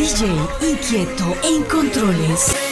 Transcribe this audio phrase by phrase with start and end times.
[0.00, 0.24] DJ
[0.70, 2.71] inquieto en controles.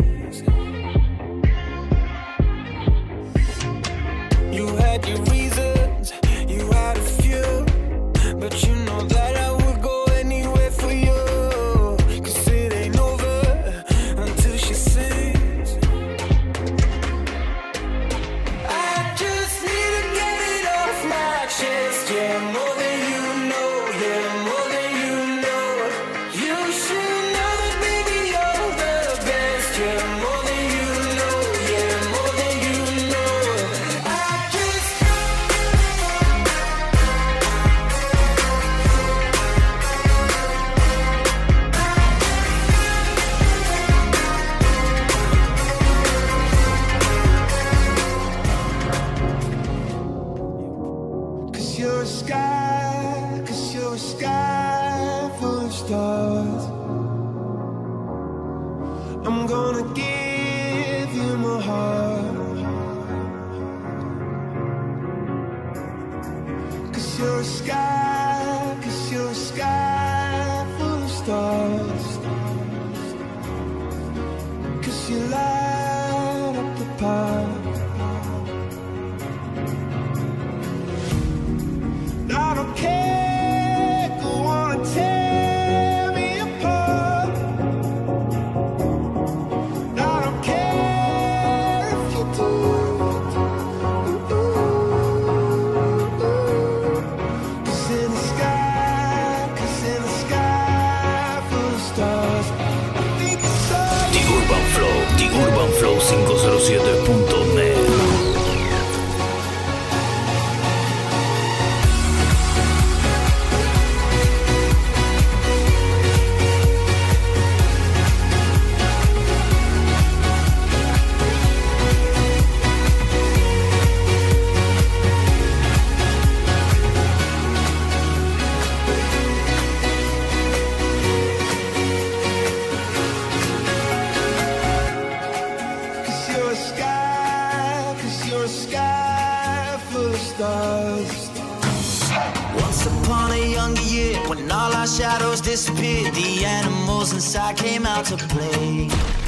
[142.85, 148.05] once upon a younger year when all our shadows disappeared, the animals inside came out
[148.05, 148.87] to play.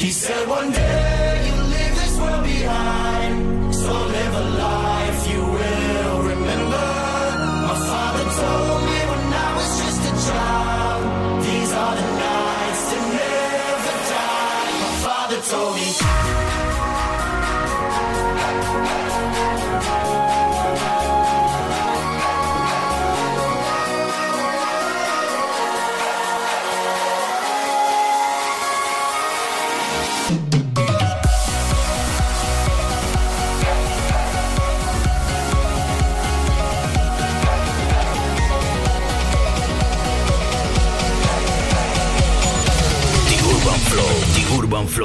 [0.00, 4.89] he said one day you leave this world behind, so live a life.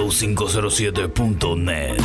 [0.09, 1.97] 507net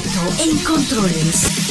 [0.00, 1.61] en controles.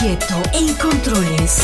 [0.00, 1.62] quieto en controles.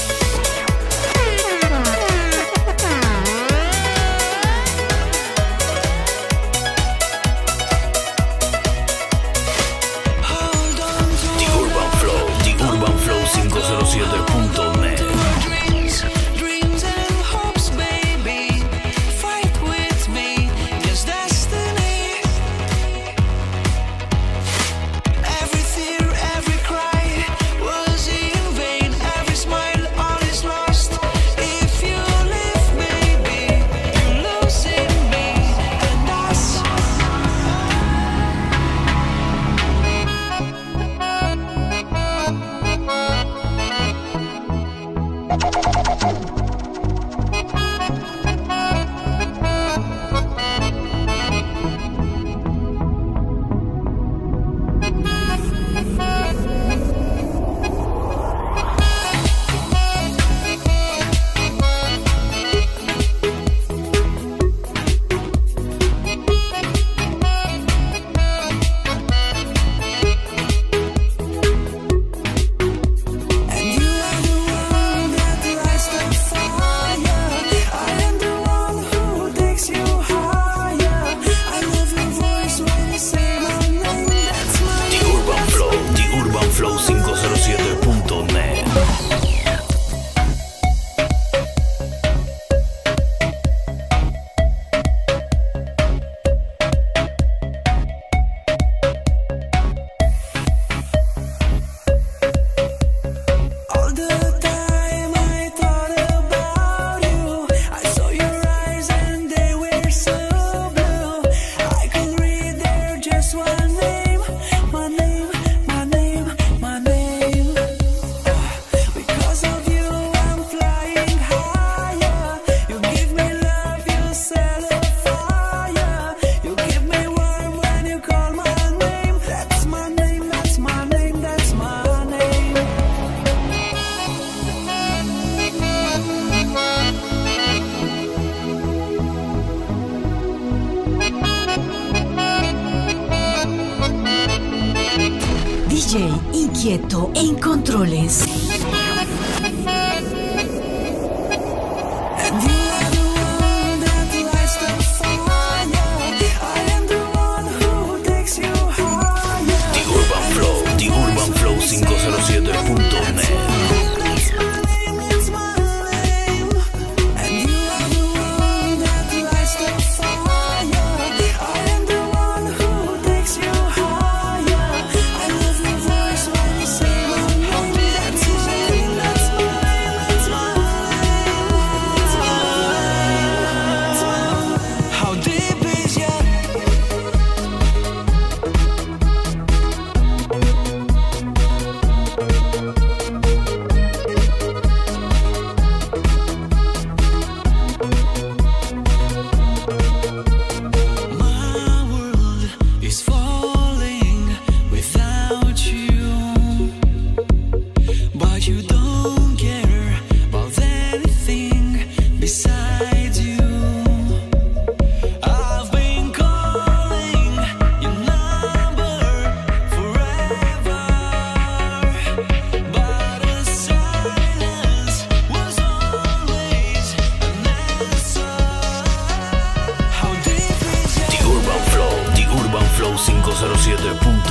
[233.44, 234.21] 107.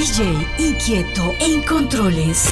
[0.00, 0.24] DJ
[0.56, 2.48] inquieto e en controles.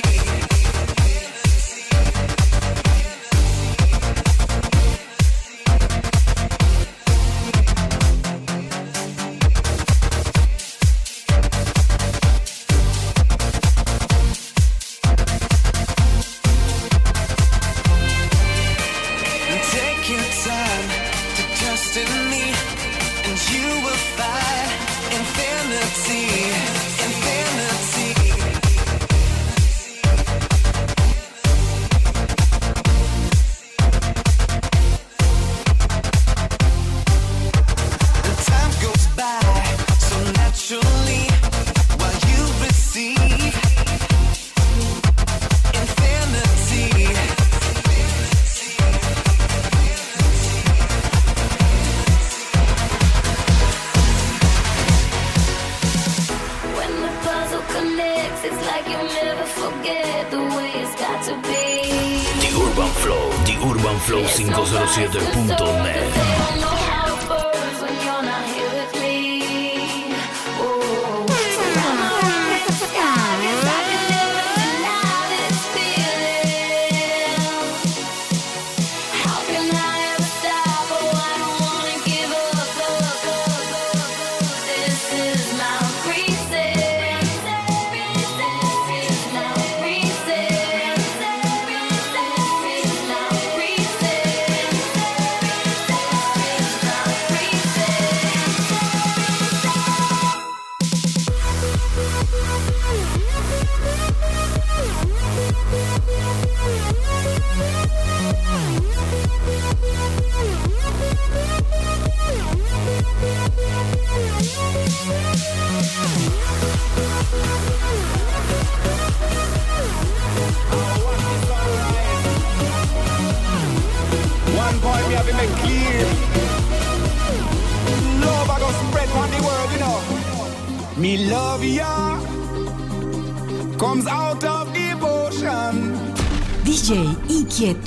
[137.66, 137.84] Y en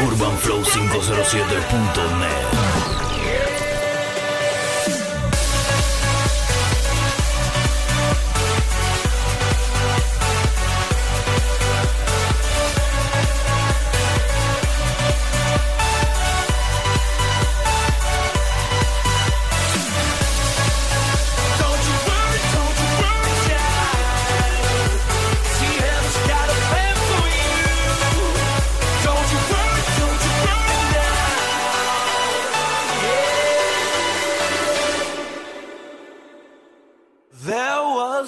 [0.00, 2.97] UrbanFlow507.net